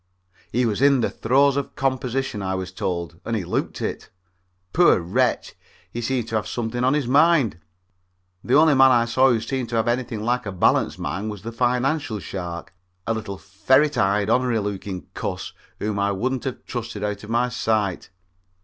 He 0.51 0.65
was 0.65 0.81
in 0.81 1.01
the 1.01 1.11
throes 1.11 1.55
of 1.55 1.75
composition, 1.75 2.41
I 2.41 2.55
was 2.55 2.71
told, 2.71 3.19
and 3.23 3.35
he 3.35 3.43
looked 3.45 3.83
it. 3.83 4.09
Poor 4.73 4.97
wretch, 4.99 5.53
he 5.91 6.01
seemed 6.01 6.27
to 6.29 6.35
have 6.37 6.47
something 6.47 6.83
on 6.83 6.95
his 6.95 7.05
mind. 7.07 7.59
The 8.43 8.55
only 8.55 8.73
man 8.73 8.89
I 8.89 9.05
saw 9.05 9.29
who 9.29 9.39
seemed 9.39 9.69
to 9.69 9.75
have 9.75 9.87
anything 9.87 10.23
like 10.23 10.47
a 10.47 10.51
balanced 10.51 10.97
mind 10.97 11.29
was 11.29 11.43
the 11.43 11.51
financial 11.51 12.17
shark, 12.17 12.73
a 13.05 13.13
little 13.13 13.37
ferret 13.37 13.95
eyed, 13.95 14.27
onery 14.27 14.59
looking 14.63 15.05
cuss 15.13 15.53
whom 15.77 15.99
I 15.99 16.11
wouldn't 16.13 16.45
have 16.45 16.65
trusted 16.65 17.03
out 17.03 17.23
of 17.23 17.29
my 17.29 17.49
sight. 17.49 18.09